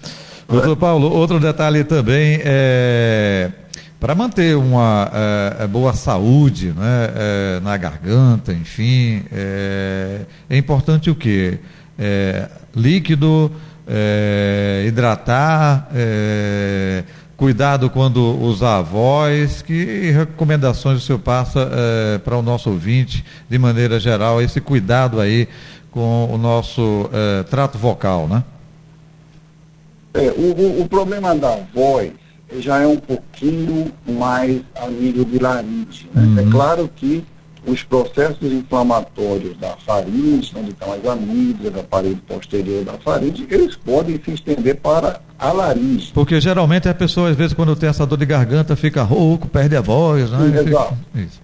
Doutor 0.48 0.76
Paulo, 0.76 1.12
outro 1.12 1.40
detalhe 1.40 1.84
também 1.84 2.40
é 2.44 3.52
para 4.04 4.14
manter 4.14 4.58
uma 4.58 5.10
é, 5.62 5.66
boa 5.66 5.94
saúde 5.94 6.74
né, 6.76 7.10
é, 7.16 7.60
na 7.62 7.78
garganta, 7.78 8.52
enfim, 8.52 9.24
é, 9.32 10.26
é 10.50 10.58
importante 10.58 11.10
o 11.10 11.16
quê? 11.16 11.58
É, 11.98 12.50
líquido, 12.76 13.50
é, 13.88 14.86
hidratar, 14.88 15.88
é, 15.94 17.04
cuidado 17.36 17.90
quando 17.90 18.38
usar 18.42 18.78
a 18.78 18.82
voz, 18.82 19.62
que 19.62 20.12
recomendações 20.12 21.00
o 21.00 21.06
senhor 21.06 21.20
passa 21.20 21.70
é, 21.72 22.18
para 22.20 22.38
o 22.38 22.42
nosso 22.42 22.70
ouvinte, 22.70 23.24
de 23.50 23.58
maneira 23.58 24.00
geral, 24.00 24.42
esse 24.42 24.62
cuidado 24.62 25.20
aí 25.20 25.48
com 25.92 26.30
o 26.32 26.38
nosso 26.38 27.10
é, 27.14 27.44
trato 27.44 27.78
vocal, 27.78 28.28
né? 28.28 28.44
É, 30.14 30.32
o, 30.32 30.82
o, 30.82 30.88
problema 30.88 31.34
da 31.34 31.58
voz 31.74 32.12
já 32.60 32.80
é 32.80 32.88
um 32.88 32.98
pouquinho 32.98 33.92
mais 34.08 34.62
a 34.76 34.88
nível 34.88 35.26
de 35.26 35.40
laringe. 35.40 36.08
Né? 36.14 36.22
É 36.22 36.42
uhum. 36.42 36.48
É 36.48 36.52
claro 36.52 36.90
que 36.96 37.24
os 37.66 37.84
processos 37.84 38.52
inflamatórios 38.52 39.58
da 39.58 39.76
faringe, 39.78 40.52
onde 40.56 40.72
estão 40.72 40.92
as 40.92 41.06
amígdalas, 41.06 41.80
a 41.80 41.84
parede 41.84 42.22
posterior 42.28 42.84
da 42.84 42.94
faringe, 42.94 43.48
eles 43.50 43.76
podem 43.76 44.20
se 44.24 44.32
estender 44.32 44.76
para 44.78 45.22
a 45.40 45.52
laringe. 45.52 46.12
Porque 46.14 46.40
geralmente 46.42 46.90
a 46.90 46.94
pessoa, 46.94 47.30
às 47.30 47.36
vezes, 47.36 47.54
quando 47.54 47.76
tem 47.76 47.90
essa 47.90 48.06
dor 48.06 48.18
de 48.18 48.26
garganta, 48.26 48.76
fica 48.76 49.04
rouco, 49.04 49.48
perde 49.48 49.76
a 49.76 49.82
voz, 49.82 50.30
né? 50.30 50.38
Sim, 50.40 50.70
exato. 50.70 50.98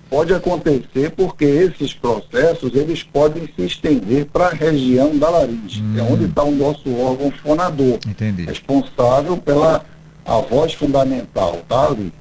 Pode 0.09 0.33
acontecer 0.33 1.11
porque 1.11 1.45
esses 1.45 1.93
processos, 1.93 2.73
eles 2.73 3.03
podem 3.03 3.47
se 3.55 3.65
estender 3.65 4.25
para 4.25 4.47
a 4.47 4.53
região 4.53 5.17
da 5.17 5.29
laringe, 5.29 5.81
hum. 5.81 5.93
que 5.93 5.99
é 5.99 6.03
onde 6.03 6.25
está 6.25 6.43
o 6.43 6.51
nosso 6.51 6.93
órgão 6.97 7.31
fonador. 7.31 7.99
Entendi. 8.07 8.45
Responsável 8.45 9.37
pela 9.37 9.85
a 10.25 10.37
voz 10.41 10.73
fundamental, 10.73 11.59
tá 11.67 11.87
ali. 11.87 12.13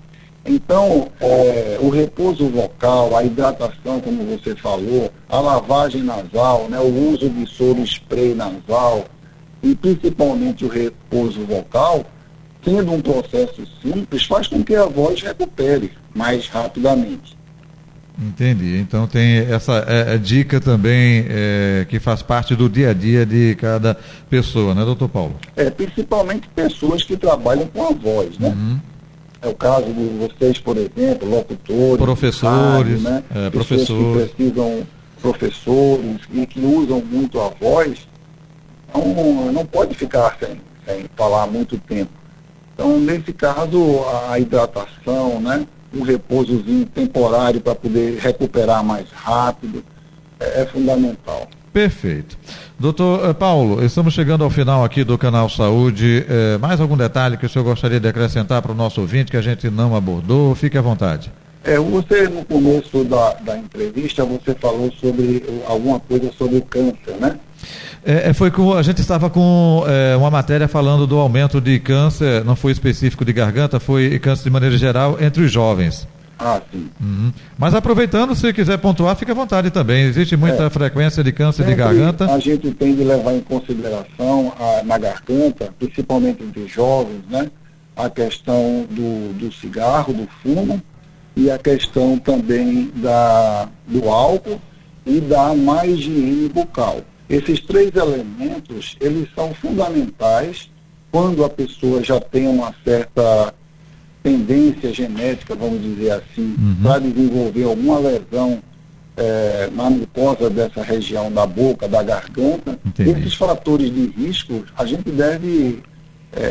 Então, 0.49 1.09
é, 1.21 1.79
o 1.79 1.91
repouso 1.91 2.49
vocal, 2.49 3.15
a 3.15 3.23
hidratação, 3.23 4.01
como 4.01 4.25
você 4.25 4.57
falou, 4.57 5.13
a 5.29 5.41
lavagem 5.41 6.03
nasal, 6.03 6.69
né, 6.71 6.79
o 6.81 7.13
uso 7.13 7.29
de 7.29 7.47
soro 7.47 7.83
spray 7.83 8.35
nasal 8.35 9.05
e 9.63 9.75
principalmente 9.75 10.65
o 10.65 10.69
repouso 10.69 11.45
vocal, 11.45 12.03
sendo 12.65 12.93
um 12.93 13.03
processo 13.03 13.63
simples, 13.83 14.25
faz 14.25 14.47
com 14.47 14.65
que 14.65 14.75
a 14.75 14.87
voz 14.87 15.21
recupere 15.21 15.93
mais 16.15 16.49
rapidamente. 16.49 17.37
Entendi. 18.21 18.79
Então 18.79 19.07
tem 19.07 19.39
essa 19.39 19.85
é, 19.87 20.15
é, 20.15 20.19
dica 20.19 20.61
também 20.61 21.27
é, 21.29 21.87
que 21.89 22.01
faz 22.01 22.21
parte 22.21 22.57
do 22.57 22.69
dia 22.69 22.91
a 22.91 22.95
dia 22.95 23.25
de 23.25 23.55
cada 23.55 23.97
pessoa, 24.31 24.75
né, 24.75 24.85
doutor 24.85 25.09
Paulo? 25.09 25.37
É, 25.55 25.71
principalmente 25.71 26.49
pessoas 26.49 27.05
que 27.05 27.17
trabalham 27.17 27.67
com 27.69 27.87
a 27.87 27.93
voz, 27.93 28.37
né? 28.39 28.49
Uhum. 28.49 28.81
É 29.41 29.49
o 29.49 29.55
caso 29.55 29.87
de 29.87 30.09
vocês, 30.19 30.59
por 30.59 30.77
exemplo, 30.77 31.29
locutores, 31.29 32.05
professores, 32.05 33.03
né? 33.03 33.23
é, 33.35 33.51
professores. 33.51 34.31
que 34.31 34.35
precisam 34.35 34.87
professores 35.21 36.21
e 36.33 36.47
que 36.47 36.61
usam 36.61 37.01
muito 37.01 37.41
a 37.41 37.49
voz, 37.49 38.09
não, 38.93 39.53
não 39.53 39.67
pode 39.67 39.95
ficar 39.95 40.37
sem, 40.41 40.61
sem 40.87 41.07
falar 41.17 41.47
muito 41.47 41.79
tempo. 41.79 42.11
Então, 42.75 42.99
nesse 42.99 43.33
caso, 43.33 44.05
a 44.31 44.39
hidratação, 44.39 45.41
né? 45.41 45.67
um 45.95 46.03
repousozinho 46.03 46.87
temporário 46.87 47.61
para 47.61 47.75
poder 47.75 48.19
recuperar 48.19 48.85
mais 48.85 49.11
rápido, 49.11 49.85
é, 50.39 50.63
é 50.63 50.67
fundamental. 50.67 51.49
Perfeito. 51.73 52.37
Doutor 52.79 53.29
eh, 53.29 53.33
Paulo, 53.33 53.85
estamos 53.85 54.15
chegando 54.15 54.43
ao 54.43 54.51
final 54.51 54.85
aqui 54.85 55.05
do 55.05 55.19
Canal 55.19 55.49
Saúde. 55.49 56.25
É, 56.29 56.59
mais 56.59 56.81
algum 56.81 56.97
detalhe 56.97 57.37
que 57.37 57.47
o 57.47 57.49
senhor 57.49 57.65
gostaria 57.65 58.01
de 58.01 58.09
acrescentar 58.09 58.63
para 58.63 58.73
o 58.73 58.75
nosso 58.75 59.01
ouvinte 59.01 59.31
que 59.31 59.37
a 59.37 59.43
gente 59.43 59.69
não 59.71 59.95
abordou? 59.95 60.55
Fique 60.55 60.79
à 60.79 60.81
vontade. 60.81 61.31
É, 61.65 61.79
você, 61.79 62.29
no 62.29 62.45
começo 62.45 63.05
da, 63.05 63.35
da 63.35 63.59
entrevista, 63.59 64.25
você 64.25 64.55
falou 64.55 64.91
sobre 64.93 65.45
alguma 65.67 66.01
coisa 66.01 66.33
sobre 66.33 66.57
o 66.57 66.63
câncer, 66.63 67.15
né? 67.21 67.39
É, 68.05 68.31
é, 68.31 68.33
foi 68.33 68.51
com, 68.51 68.73
a 68.73 68.83
gente 68.83 69.01
estava 69.01 69.29
com 69.29 69.85
é, 69.87 70.17
uma 70.17 70.31
matéria 70.31 70.69
falando 70.69 71.07
do 71.07 71.19
aumento 71.19 71.61
de 71.61 71.79
câncer, 71.81 72.45
não 72.45 72.57
foi 72.57 72.73
específico 72.73 73.25
de 73.25 73.33
garganta, 73.33 73.81
foi 73.81 74.19
câncer 74.19 74.45
de 74.45 74.51
maneira 74.51 74.79
geral 74.79 75.19
entre 75.21 75.43
os 75.43 75.53
jovens. 75.53 76.07
Ah, 76.39 76.61
sim. 76.71 76.89
Uhum. 77.01 77.33
Mas 77.59 77.75
aproveitando, 77.75 78.35
se 78.35 78.53
quiser 78.53 78.79
pontuar, 78.79 79.17
fique 79.17 79.31
à 79.31 79.35
vontade 79.35 79.71
também. 79.71 80.05
Existe 80.05 80.37
muita 80.37 80.65
é. 80.65 80.71
frequência 80.71 81.25
de 81.25 81.33
câncer 81.33 81.67
de 81.67 81.75
garganta? 81.75 82.33
A 82.33 82.39
gente 82.39 82.71
tem 82.73 82.95
de 82.95 83.03
levar 83.03 83.35
em 83.35 83.41
consideração 83.41 84.53
a, 84.59 84.85
na 84.85 84.97
garganta, 84.99 85.75
principalmente 85.79 86.43
entre 86.45 86.69
jovens, 86.69 87.23
né? 87.29 87.51
A 87.97 88.09
questão 88.09 88.87
do, 88.89 89.33
do 89.35 89.53
cigarro, 89.53 90.13
do 90.13 90.29
fumo, 90.41 90.81
e 91.35 91.51
a 91.51 91.59
questão 91.59 92.19
também 92.19 92.91
da, 92.97 93.69
do 93.87 94.09
álcool 94.09 94.61
e 95.05 95.21
da 95.21 95.55
má 95.55 95.85
higiene 95.87 96.49
bucal. 96.49 97.01
Esses 97.29 97.61
três 97.61 97.95
elementos, 97.95 98.97
eles 99.01 99.29
são 99.35 99.53
fundamentais 99.55 100.71
quando 101.11 101.45
a 101.45 101.49
pessoa 101.49 102.03
já 102.03 102.21
tem 102.21 102.47
uma 102.47 102.75
certa 102.85 103.53
tendência 104.23 104.93
genética, 104.93 105.55
vamos 105.55 105.83
dizer 105.83 106.13
assim, 106.13 106.55
uhum. 106.59 106.77
para 106.83 106.99
desenvolver 106.99 107.65
alguma 107.65 107.99
lesão 107.99 108.59
é, 109.17 109.69
na 109.75 109.91
mucosa 109.91 110.49
dessa 110.49 110.83
região 110.83 111.31
da 111.31 111.47
boca, 111.47 111.89
da 111.89 112.03
garganta. 112.03 112.79
Entendi. 112.87 113.11
Esses 113.11 113.35
fatores 113.35 113.93
de 113.93 114.07
risco 114.07 114.65
a 114.77 114.85
gente 114.85 115.11
deve 115.11 115.83
é, 116.33 116.43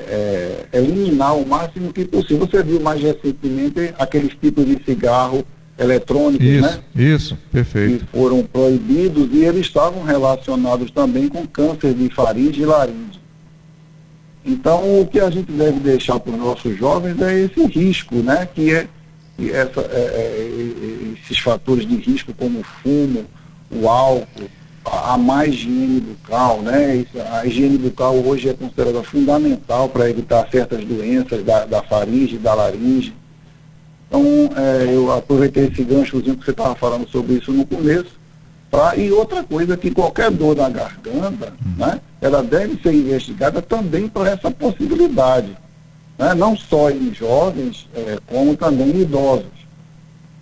é, 0.72 0.78
eliminar 0.78 1.38
o 1.38 1.48
máximo 1.48 1.94
que 1.94 2.06
possível. 2.06 2.46
Você 2.46 2.62
viu 2.64 2.80
mais 2.80 3.02
recentemente 3.02 3.94
aqueles 3.98 4.34
tipos 4.40 4.66
de 4.66 4.84
cigarro 4.84 5.46
eletrônicos, 5.78 6.46
isso, 6.46 6.62
né? 6.62 6.80
Isso, 6.96 7.38
perfeito. 7.52 8.06
Que 8.06 8.18
foram 8.18 8.44
proibidos 8.44 9.30
e 9.32 9.44
eles 9.44 9.68
estavam 9.68 10.04
relacionados 10.04 10.90
também 10.92 11.28
com 11.28 11.46
câncer 11.46 11.94
de 11.94 12.10
faringe 12.10 12.62
e 12.62 12.66
laringe. 12.66 13.17
Então, 14.48 15.02
o 15.02 15.06
que 15.06 15.20
a 15.20 15.30
gente 15.30 15.52
deve 15.52 15.80
deixar 15.82 16.18
para 16.20 16.32
os 16.32 16.40
nossos 16.40 16.78
jovens 16.78 17.22
é 17.22 17.42
esse 17.42 17.66
risco, 17.66 18.16
né? 18.16 18.48
Que 18.56 18.74
é, 18.74 18.88
que 19.36 19.52
essa, 19.52 19.82
é, 19.82 19.84
é, 19.94 21.14
esses 21.22 21.38
fatores 21.40 21.86
de 21.86 21.98
risco 21.98 22.34
como 22.34 22.60
o 22.60 22.64
fumo, 22.64 23.26
o 23.70 23.90
álcool, 23.90 24.50
a, 24.86 25.16
a 25.16 25.18
má 25.18 25.46
higiene 25.46 26.00
bucal, 26.00 26.62
né? 26.62 27.06
A 27.32 27.46
higiene 27.46 27.78
bucal 27.78 28.16
hoje 28.16 28.48
é 28.48 28.54
considerada 28.54 29.04
fundamental 29.04 29.90
para 29.90 30.10
evitar 30.10 30.48
certas 30.50 30.84
doenças 30.86 31.44
da, 31.44 31.66
da 31.66 31.84
faringe 31.84 32.38
da 32.38 32.54
laringe. 32.54 33.14
Então, 34.08 34.24
é, 34.56 34.96
eu 34.96 35.12
aproveitei 35.12 35.66
esse 35.66 35.84
ganchozinho 35.84 36.38
que 36.38 36.46
você 36.46 36.52
estava 36.52 36.74
falando 36.76 37.06
sobre 37.10 37.34
isso 37.34 37.52
no 37.52 37.66
começo, 37.66 38.18
Pra, 38.70 38.98
e 38.98 39.12
outra 39.12 39.44
coisa, 39.44 39.78
que 39.78 39.92
qualquer 39.92 40.30
dor 40.30 40.56
na 40.56 40.70
garganta, 40.70 41.54
uhum. 41.66 41.86
né, 41.86 42.02
ela 42.22 42.44
deve 42.44 42.82
ser 42.82 42.94
investigada 42.94 43.62
também 43.62 44.08
por 44.08 44.26
essa 44.26 44.50
possibilidade. 44.50 45.56
Né, 46.18 46.34
não 46.34 46.58
só 46.58 46.90
em 46.90 47.14
jovens, 47.14 47.88
é, 47.96 48.18
como 48.26 48.56
também 48.56 48.90
em 48.90 49.02
idosos. 49.02 49.46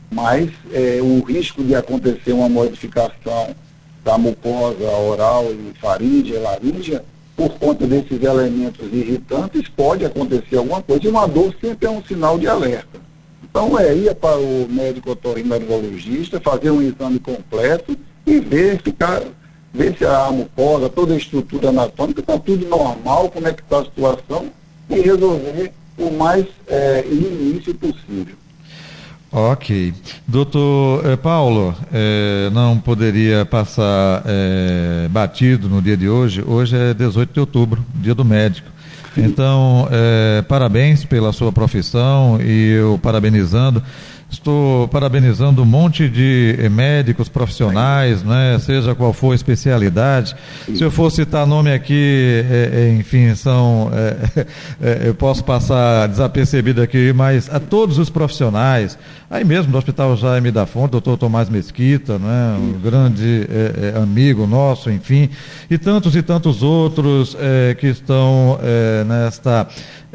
Mas 0.09 0.49
é, 0.71 0.99
o 1.01 1.23
risco 1.23 1.63
de 1.63 1.75
acontecer 1.75 2.31
uma 2.31 2.47
modificação 2.47 3.55
da 4.03 4.17
mucosa 4.17 4.87
oral 4.89 5.45
e 5.51 5.73
faringe, 5.79 6.33
laríngea, 6.33 7.03
por 7.35 7.49
conta 7.55 7.85
desses 7.85 8.23
elementos 8.23 8.87
irritantes, 8.93 9.67
pode 9.67 10.05
acontecer 10.05 10.57
alguma 10.57 10.81
coisa. 10.81 11.05
E 11.05 11.09
uma 11.09 11.27
dor 11.27 11.53
sempre 11.59 11.87
é 11.87 11.89
um 11.89 12.03
sinal 12.03 12.39
de 12.39 12.47
alerta. 12.47 13.01
Então 13.43 13.77
é 13.77 13.93
ir 13.93 14.13
para 14.15 14.37
o 14.37 14.67
médico 14.69 15.11
otorrinolaringologista, 15.11 16.39
fazer 16.39 16.71
um 16.71 16.81
exame 16.81 17.19
completo 17.19 17.97
e 18.25 18.39
ver, 18.39 18.81
ficar, 18.81 19.21
ver 19.75 19.97
se 19.97 20.05
a 20.05 20.31
mucosa, 20.31 20.89
toda 20.89 21.13
a 21.13 21.17
estrutura 21.17 21.69
anatômica 21.69 22.21
está 22.21 22.37
tudo 22.39 22.67
normal, 22.67 23.29
como 23.29 23.47
é 23.47 23.53
que 23.53 23.61
está 23.61 23.79
a 23.79 23.85
situação, 23.85 24.47
e 24.89 24.99
resolver 25.01 25.71
o 25.97 26.11
mais 26.11 26.45
é, 26.67 27.05
início 27.07 27.73
possível. 27.75 28.35
Ok. 29.37 29.93
Doutor 30.25 31.05
eh, 31.05 31.17
Paulo, 31.17 31.75
eh, 31.91 32.49
não 32.53 32.79
poderia 32.79 33.43
passar 33.43 34.23
eh, 34.25 35.09
batido 35.09 35.67
no 35.67 35.81
dia 35.81 35.97
de 35.97 36.07
hoje. 36.07 36.41
Hoje 36.47 36.77
é 36.77 36.93
18 36.93 37.33
de 37.33 37.39
outubro, 37.41 37.85
dia 37.95 38.15
do 38.15 38.23
médico. 38.23 38.69
Então, 39.17 39.87
parabéns 40.49 41.05
pela 41.05 41.31
sua 41.31 41.49
profissão 41.49 42.37
e 42.41 42.71
eu 42.71 42.99
parabenizando. 43.01 43.81
Estou 44.35 44.87
parabenizando 44.89 45.63
um 45.63 45.65
monte 45.65 46.09
de 46.09 46.57
médicos 46.69 47.29
profissionais, 47.29 48.21
né, 48.21 48.59
seja 48.59 48.93
qual 48.93 49.13
for 49.13 49.31
a 49.31 49.35
especialidade. 49.35 50.35
Se 50.75 50.83
eu 50.83 50.91
for 50.91 51.09
citar 51.09 51.47
nome 51.47 51.71
aqui, 51.71 52.43
é, 52.51 52.69
é, 52.73 52.95
enfim, 52.99 53.33
são. 53.33 53.89
É, 54.81 55.07
eu 55.07 55.15
posso 55.15 55.41
passar 55.41 56.07
desapercebido 56.09 56.81
aqui, 56.81 57.13
mas 57.13 57.49
a 57.49 57.61
todos 57.61 57.97
os 57.97 58.09
profissionais, 58.09 58.97
aí 59.29 59.45
mesmo 59.45 59.71
do 59.71 59.77
Hospital 59.77 60.17
Jaime 60.17 60.51
da 60.51 60.65
Fonte, 60.65 60.91
doutor 60.91 61.17
Tomás 61.17 61.49
Mesquita, 61.49 62.19
né, 62.19 62.57
um 62.59 62.73
grande 62.73 63.47
amigo 64.03 64.45
nosso, 64.45 64.91
enfim, 64.91 65.29
e 65.69 65.77
tantos 65.77 66.13
e 66.13 66.21
tantos 66.21 66.61
outros 66.61 67.37
que 67.79 67.87
estão 67.87 68.59
nesta 69.07 69.65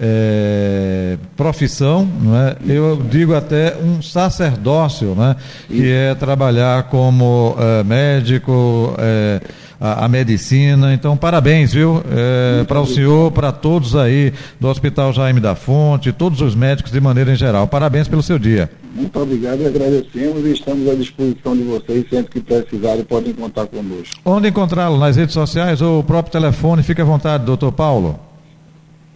é, 0.00 1.18
profissão, 1.36 2.08
é? 2.34 2.56
eu 2.72 2.96
digo 3.10 3.34
até 3.34 3.76
um 3.76 4.00
sacerdócio, 4.00 5.14
né? 5.14 5.36
que 5.68 5.92
é 5.92 6.14
trabalhar 6.14 6.84
como 6.84 7.54
é, 7.58 7.84
médico, 7.84 8.94
é, 8.98 9.42
a, 9.78 10.06
a, 10.06 10.08
medicina. 10.08 10.94
Então, 10.94 11.18
parabéns, 11.18 11.74
viu? 11.74 12.02
É, 12.10 12.64
para 12.64 12.80
o 12.80 12.86
senhor, 12.86 13.30
para 13.32 13.52
todos 13.52 13.94
aí 13.94 14.32
do 14.58 14.68
Hospital 14.68 15.12
Jaime 15.12 15.38
da 15.38 15.54
Fonte, 15.54 16.12
todos 16.12 16.40
os 16.40 16.54
médicos 16.54 16.90
de 16.90 17.00
maneira 17.00 17.32
em 17.32 17.36
geral. 17.36 17.68
Parabéns 17.68 18.08
pelo 18.08 18.22
seu 18.22 18.38
dia. 18.38 18.70
Muito 18.94 19.18
obrigado 19.20 19.66
agradecemos 19.66 20.44
e 20.46 20.52
estamos 20.52 20.88
à 20.88 20.94
disposição 20.94 21.54
de 21.54 21.62
vocês. 21.62 22.06
Sempre 22.08 22.32
que 22.32 22.40
precisarem, 22.40 23.04
podem 23.04 23.34
contar 23.34 23.66
conosco. 23.66 24.16
Onde 24.24 24.48
encontrá-lo? 24.48 24.98
Nas 24.98 25.16
redes 25.16 25.34
sociais 25.34 25.82
ou 25.82 26.00
o 26.00 26.04
próprio 26.04 26.32
telefone? 26.32 26.82
Fique 26.82 27.02
à 27.02 27.04
vontade, 27.04 27.44
doutor 27.44 27.70
Paulo. 27.70 28.29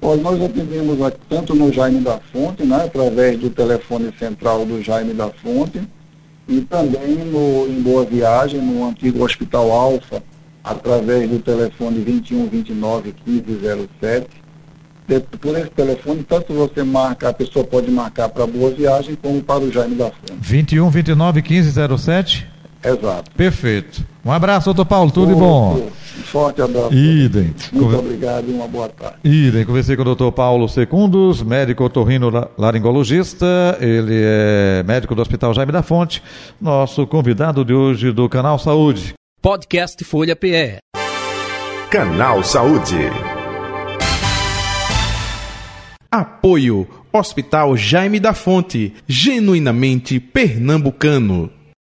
Olha, 0.07 0.21
nós 0.21 0.43
atendemos 0.43 1.01
aqui, 1.01 1.17
tanto 1.31 1.55
no 1.55 1.73
Jaime 1.73 2.01
da 2.01 2.21
Fonte, 2.31 2.63
né, 2.63 2.77
através 2.85 3.39
do 3.39 3.49
telefone 3.49 4.13
central 4.19 4.67
do 4.67 4.83
Jaime 4.83 5.15
da 5.15 5.31
Fonte, 5.31 5.81
e 6.47 6.61
também 6.61 7.17
no, 7.25 7.67
em 7.67 7.81
Boa 7.81 8.05
Viagem, 8.05 8.61
no 8.61 8.87
antigo 8.87 9.25
Hospital 9.25 9.73
Alfa, 9.73 10.23
através 10.63 11.27
do 11.31 11.39
telefone 11.39 12.01
21 12.01 12.49
29 12.49 13.15
15 13.25 13.45
07. 13.99 14.27
por 15.41 15.59
esse 15.59 15.71
telefone, 15.71 16.23
tanto 16.23 16.53
você 16.53 16.83
marca, 16.83 17.31
a 17.31 17.33
pessoa 17.33 17.65
pode 17.65 17.91
marcar 17.91 18.29
para 18.29 18.47
Boa 18.47 18.73
Viagem, 18.73 19.15
como 19.15 19.43
para 19.43 19.61
o 19.61 19.73
Jaime 19.73 19.95
da 19.95 20.11
Fonte. 20.11 20.35
21 20.39 20.91
29 20.91 21.41
15 21.41 21.99
07? 21.99 22.47
Exato. 22.85 23.31
Perfeito. 23.31 24.05
Um 24.23 24.31
abraço, 24.31 24.67
doutor 24.67 24.85
Paulo, 24.85 25.11
tudo 25.11 25.33
de 25.33 25.41
bom. 25.41 25.89
Forte 26.35 26.61
abraço. 26.61 26.93
Idem. 26.93 27.55
Muito 27.73 27.79
Conver... 27.79 27.99
obrigado 28.01 28.51
e 28.51 28.53
uma 28.53 28.67
boa 28.67 28.89
tarde. 28.89 29.19
Idem. 29.23 29.65
Conversei 29.65 29.95
com 29.95 30.03
o 30.03 30.05
doutor 30.05 30.33
Paulo 30.33 30.69
Secundos, 30.69 31.45
médico 31.45 31.85
otorrino 31.85 32.29
laringologista. 32.59 33.79
Ele 33.81 34.21
é 34.21 34.83
médico 34.85 35.15
do 35.15 35.23
Hospital 35.23 35.55
Jaime 35.55 35.71
da 35.71 35.83
Fonte, 35.85 36.21
nosso 36.61 37.07
convidado 37.07 37.65
de 37.65 37.73
hoje 37.73 38.11
do 38.11 38.29
Canal 38.29 38.59
Saúde. 38.59 39.15
Podcast 39.41 40.03
Folha 40.03 40.35
PE. 40.35 40.79
Canal 41.89 42.43
Saúde. 42.43 42.99
Apoio 46.11 46.89
Hospital 47.13 47.77
Jaime 47.77 48.19
da 48.19 48.35
Fonte, 48.35 48.93
genuinamente 49.07 50.19
pernambucano. 50.19 51.49